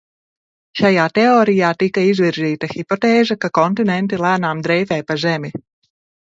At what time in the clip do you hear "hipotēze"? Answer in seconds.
2.71-3.37